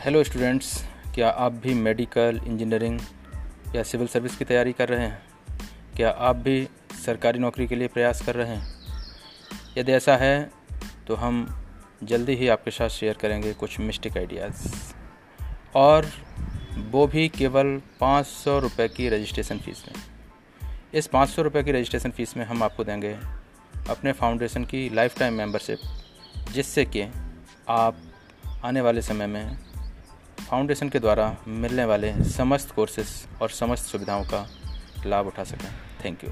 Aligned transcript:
Hello 0.00 0.24
students 0.24 0.84
क्या 1.14 1.30
आप 1.30 1.52
भी 1.52 1.74
मेडिकल 1.74 2.40
इंजीनियरिंग 2.46 3.00
या 3.76 3.82
सिविल 3.82 4.06
सर्विस 4.06 4.36
की 4.36 4.44
तैयारी 4.44 4.72
कर 4.72 4.88
रहे 4.88 5.00
हैं? 5.00 5.22
क्या 5.96 6.10
आप 6.10 6.36
भी 6.36 6.68
सरकारी 7.06 7.38
नौकरी 7.38 7.66
के 7.66 7.76
लिए 7.76 7.88
प्रयास 7.88 8.22
कर 8.22 8.34
रहे 8.34 8.56
हैं? 8.56 8.74
यदि 9.78 9.92
ऐसा 9.92 10.16
है 10.16 10.50
तो 11.06 11.14
हम 11.14 11.64
जल्दी 12.02 12.34
ही 12.34 12.48
आपके 12.48 12.70
साथ 12.70 12.88
शेयर 12.88 13.14
करेंगे 13.14 13.52
कुछ 13.52 13.80
मिस्टिक 13.80 14.18
आइडियाज़ 14.18 14.74
और 15.74 16.10
वो 16.90 17.06
भी 17.06 17.28
केवल 17.28 17.82
पाँच 18.00 18.26
सौ 18.26 18.58
रुपये 18.58 18.88
की 18.88 19.08
रजिस्ट्रेशन 19.08 19.58
फ़ीस 19.58 19.84
में। 19.88 20.04
इस 20.94 21.06
पाँच 21.06 21.28
सौ 21.28 21.42
रुपये 21.42 21.62
की 21.62 21.72
रजिस्ट्रेशन 21.72 22.10
फ़ीस 22.10 22.36
में 22.36 22.44
हम 22.44 22.62
आपको 22.62 22.84
देंगे 22.84 23.18
अपने 23.90 24.12
फाउंडेशन 24.12 24.64
की 24.64 24.94
लाइफ 24.94 25.18
टाइम 25.18 25.34
मेंबरशिप 25.34 25.78
जिससे 26.52 26.84
कि 26.84 27.04
आप 27.68 27.96
आने 28.64 28.80
वाले 28.80 29.02
समय 29.02 29.26
में 29.26 29.70
फाउंडेशन 30.50 30.88
के 30.88 30.98
द्वारा 30.98 31.36
मिलने 31.48 31.84
वाले 31.84 32.12
समस्त 32.24 32.70
कोर्सेस 32.70 33.28
और 33.42 33.50
समस्त 33.50 33.84
सुविधाओं 33.84 34.24
का 34.24 34.46
लाभ 35.06 35.26
उठा 35.26 35.44
सकें। 35.44 35.68
Thank 36.04 36.24
you. 36.24 36.30